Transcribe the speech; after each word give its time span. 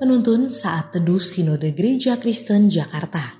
Penuntun 0.00 0.48
saat 0.48 0.88
teduh 0.96 1.20
Sinode 1.20 1.76
Gereja 1.76 2.16
Kristen 2.16 2.72
Jakarta. 2.72 3.36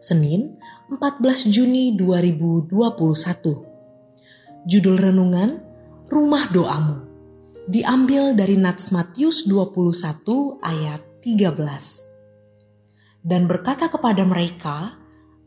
Senin, 0.00 0.56
14 0.88 1.52
Juni 1.52 1.92
2021. 1.92 2.72
Judul 4.64 4.96
renungan 4.96 5.60
Rumah 6.08 6.48
Doamu. 6.48 6.96
Diambil 7.68 8.32
dari 8.32 8.56
Nats 8.56 8.88
Matius 8.88 9.44
21 9.44 10.64
ayat 10.64 11.04
13. 11.20 11.60
Dan 13.20 13.44
berkata 13.44 13.92
kepada 13.92 14.24
mereka, 14.24 14.96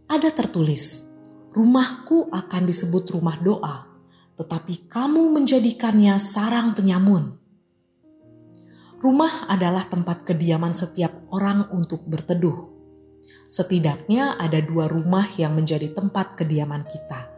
ada 0.05 0.30
tertulis, 0.30 1.09
rumahku 1.58 2.30
akan 2.30 2.70
disebut 2.70 3.17
rumah 3.17 3.41
doa, 3.41 3.89
tetapi 4.38 4.94
kamu 4.94 5.41
menjadikannya 5.41 6.22
sarang 6.22 6.77
penyamun. 6.77 7.45
Rumah 9.05 9.54
adalah 9.54 9.86
tempat 9.86 10.26
kediaman 10.26 10.73
setiap 10.73 11.30
orang 11.30 11.70
untuk 11.70 12.09
berteduh. 12.09 12.73
Setidaknya 13.45 14.34
ada 14.34 14.58
dua 14.66 14.90
rumah 14.90 15.30
yang 15.38 15.54
menjadi 15.54 15.94
tempat 15.94 16.34
kediaman 16.34 16.90
kita, 16.90 17.30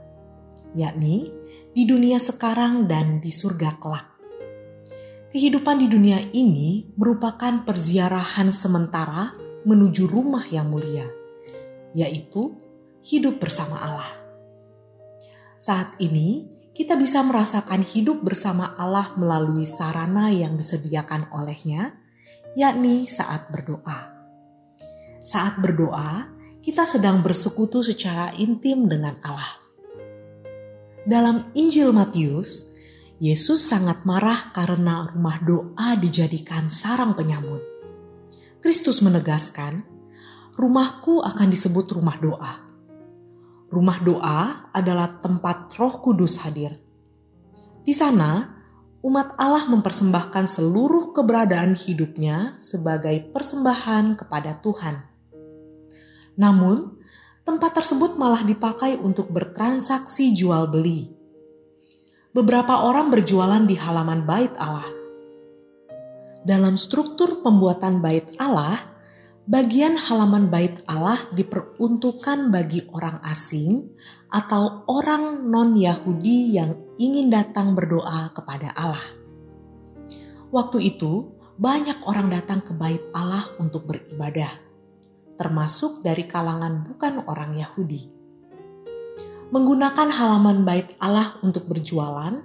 yakni 0.80 1.28
di 1.76 1.84
dunia 1.84 2.24
sekarang 2.24 2.88
dan 2.88 3.20
di 3.20 3.28
surga 3.28 3.84
kelak. 3.84 4.08
Kehidupan 5.28 5.84
di 5.84 5.92
dunia 5.92 6.24
ini 6.32 6.88
merupakan 6.96 7.60
perziarahan 7.68 8.48
sementara 8.48 9.36
menuju 9.68 10.08
rumah 10.08 10.48
yang 10.48 10.72
mulia, 10.72 11.04
yaitu 11.92 12.56
hidup 13.04 13.44
bersama 13.44 13.76
Allah. 13.76 14.12
Saat 15.60 16.00
ini, 16.00 16.48
kita 16.78 16.94
bisa 16.94 17.26
merasakan 17.26 17.82
hidup 17.82 18.22
bersama 18.22 18.78
Allah 18.78 19.10
melalui 19.18 19.66
sarana 19.66 20.30
yang 20.30 20.54
disediakan 20.54 21.26
olehnya, 21.34 21.98
yakni 22.54 23.10
saat 23.10 23.50
berdoa. 23.50 24.14
Saat 25.18 25.58
berdoa, 25.58 26.30
kita 26.62 26.86
sedang 26.86 27.26
bersekutu 27.26 27.82
secara 27.82 28.30
intim 28.38 28.86
dengan 28.86 29.18
Allah. 29.26 29.58
Dalam 31.02 31.50
Injil 31.58 31.90
Matius, 31.90 32.78
Yesus 33.18 33.66
sangat 33.66 34.06
marah 34.06 34.54
karena 34.54 35.10
rumah 35.10 35.42
doa 35.42 35.98
dijadikan 35.98 36.70
sarang 36.70 37.18
penyamun. 37.18 37.58
Kristus 38.62 39.02
menegaskan, 39.02 39.82
"Rumahku 40.54 41.26
akan 41.26 41.48
disebut 41.50 41.90
rumah 41.98 42.22
doa." 42.22 42.67
Rumah 43.68 44.00
doa 44.00 44.72
adalah 44.72 45.20
tempat 45.20 45.76
Roh 45.76 46.00
Kudus 46.00 46.40
hadir. 46.48 46.80
Di 47.84 47.92
sana, 47.92 48.56
umat 49.04 49.36
Allah 49.36 49.68
mempersembahkan 49.68 50.48
seluruh 50.48 51.12
keberadaan 51.12 51.76
hidupnya 51.76 52.56
sebagai 52.64 53.28
persembahan 53.32 54.16
kepada 54.16 54.60
Tuhan. 54.64 54.96
Namun, 56.40 56.96
tempat 57.44 57.76
tersebut 57.76 58.16
malah 58.16 58.44
dipakai 58.48 58.96
untuk 59.00 59.32
bertransaksi 59.36 60.32
jual 60.32 60.72
beli. 60.72 61.12
Beberapa 62.32 62.88
orang 62.88 63.12
berjualan 63.12 63.64
di 63.68 63.76
halaman 63.76 64.24
bait 64.24 64.54
Allah. 64.60 64.88
Dalam 66.48 66.80
struktur 66.80 67.44
pembuatan 67.44 68.00
bait 68.00 68.32
Allah, 68.40 68.97
bagian 69.48 69.96
halaman 69.96 70.52
bait 70.52 70.84
Allah 70.92 71.16
diperuntukkan 71.32 72.52
bagi 72.52 72.84
orang 72.92 73.24
asing 73.24 73.96
atau 74.28 74.84
orang 74.92 75.48
non-Yahudi 75.48 76.60
yang 76.60 76.76
ingin 77.00 77.32
datang 77.32 77.72
berdoa 77.72 78.36
kepada 78.36 78.76
Allah. 78.76 79.08
Waktu 80.52 80.84
itu, 80.84 81.32
banyak 81.56 82.04
orang 82.04 82.28
datang 82.28 82.60
ke 82.60 82.76
bait 82.76 83.02
Allah 83.16 83.44
untuk 83.58 83.88
beribadah, 83.88 84.52
termasuk 85.40 86.04
dari 86.04 86.28
kalangan 86.28 86.84
bukan 86.84 87.24
orang 87.32 87.56
Yahudi. 87.56 88.12
Menggunakan 89.48 90.12
halaman 90.12 90.68
bait 90.68 90.92
Allah 91.00 91.40
untuk 91.40 91.72
berjualan 91.72 92.36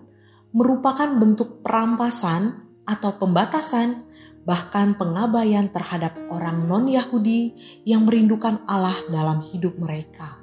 merupakan 0.55 1.11
bentuk 1.19 1.67
perampasan 1.67 2.63
atau 2.87 3.11
pembatasan 3.19 4.07
bahkan 4.43 4.99
pengabaian 4.99 5.71
terhadap 5.71 6.19
orang 6.31 6.67
non-Yahudi 6.67 7.55
yang 7.87 8.07
merindukan 8.07 8.63
Allah 8.67 8.97
dalam 9.07 9.39
hidup 9.43 9.79
mereka. 9.79 10.43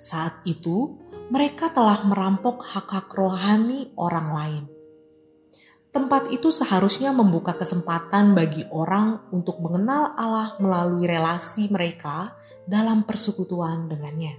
Saat 0.00 0.46
itu, 0.48 0.96
mereka 1.28 1.68
telah 1.74 2.06
merampok 2.06 2.64
hak-hak 2.64 3.10
rohani 3.12 3.92
orang 3.98 4.28
lain. 4.32 4.64
Tempat 5.90 6.30
itu 6.30 6.54
seharusnya 6.54 7.10
membuka 7.10 7.58
kesempatan 7.58 8.38
bagi 8.38 8.62
orang 8.70 9.26
untuk 9.34 9.58
mengenal 9.58 10.14
Allah 10.14 10.54
melalui 10.62 11.02
relasi 11.02 11.66
mereka 11.66 12.30
dalam 12.62 13.02
persekutuan 13.02 13.90
dengannya. 13.90 14.38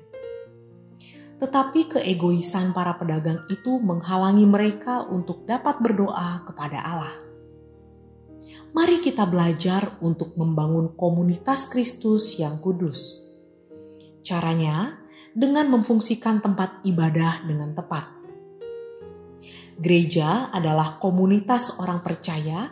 Tetapi 1.44 2.00
keegoisan 2.00 2.72
para 2.72 2.96
pedagang 2.96 3.44
itu 3.52 3.84
menghalangi 3.84 4.48
mereka 4.48 5.04
untuk 5.12 5.44
dapat 5.44 5.84
berdoa 5.84 6.48
kepada 6.48 6.80
Allah 6.88 7.31
mari 8.72 9.04
kita 9.04 9.28
belajar 9.28 10.00
untuk 10.00 10.36
membangun 10.40 10.96
komunitas 10.96 11.68
Kristus 11.68 12.40
yang 12.40 12.60
kudus. 12.64 13.30
Caranya 14.24 15.02
dengan 15.36 15.68
memfungsikan 15.72 16.40
tempat 16.40 16.84
ibadah 16.88 17.44
dengan 17.48 17.76
tepat. 17.76 18.08
Gereja 19.82 20.54
adalah 20.54 21.02
komunitas 21.02 21.82
orang 21.82 22.06
percaya 22.06 22.70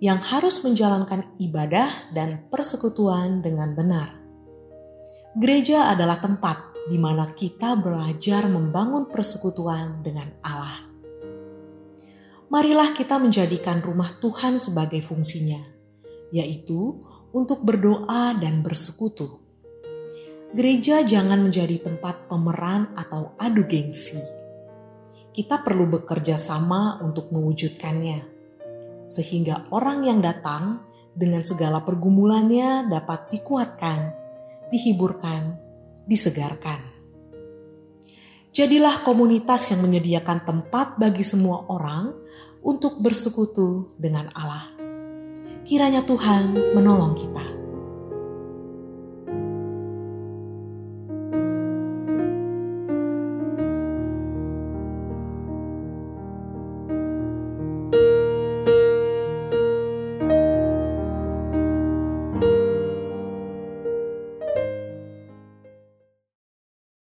yang 0.00 0.20
harus 0.20 0.64
menjalankan 0.64 1.36
ibadah 1.36 2.12
dan 2.16 2.48
persekutuan 2.48 3.44
dengan 3.44 3.76
benar. 3.76 4.08
Gereja 5.36 5.92
adalah 5.92 6.16
tempat 6.16 6.88
di 6.88 6.96
mana 6.96 7.28
kita 7.34 7.76
belajar 7.76 8.48
membangun 8.48 9.10
persekutuan 9.12 10.00
dengan 10.00 10.32
Allah 10.40 10.95
marilah 12.46 12.94
kita 12.94 13.18
menjadikan 13.18 13.82
rumah 13.82 14.10
Tuhan 14.22 14.58
sebagai 14.62 15.02
fungsinya, 15.02 15.60
yaitu 16.30 16.98
untuk 17.34 17.62
berdoa 17.66 18.38
dan 18.38 18.62
bersekutu. 18.62 19.42
Gereja 20.56 21.04
jangan 21.04 21.42
menjadi 21.42 21.82
tempat 21.82 22.30
pemeran 22.30 22.94
atau 22.96 23.36
adu 23.36 23.66
gengsi. 23.66 24.22
Kita 25.34 25.60
perlu 25.60 25.84
bekerja 25.90 26.40
sama 26.40 27.02
untuk 27.04 27.28
mewujudkannya, 27.28 28.24
sehingga 29.04 29.68
orang 29.68 30.08
yang 30.08 30.24
datang 30.24 30.80
dengan 31.12 31.44
segala 31.44 31.84
pergumulannya 31.84 32.88
dapat 32.88 33.28
dikuatkan, 33.36 34.16
dihiburkan, 34.72 35.60
disegarkan. 36.08 36.95
Jadilah 38.56 39.04
komunitas 39.04 39.68
yang 39.68 39.84
menyediakan 39.84 40.40
tempat 40.48 40.96
bagi 40.96 41.20
semua 41.20 41.68
orang 41.68 42.16
untuk 42.64 43.04
bersekutu 43.04 43.92
dengan 44.00 44.32
Allah. 44.32 44.72
Kiranya 45.68 46.00
Tuhan 46.08 46.72
menolong 46.72 47.12
kita. 47.12 47.65